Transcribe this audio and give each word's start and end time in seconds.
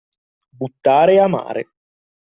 Buttare 0.57 1.19
a 1.19 1.27
mare. 1.27 1.69